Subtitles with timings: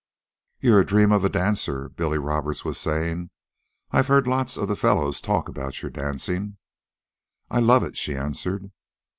[0.59, 3.29] "You're a dream of a dancer," Billy Roberts was saying.
[3.91, 6.57] "I've heard lots of the fellows talk about your dancing."
[7.51, 8.71] "I love it," she answered.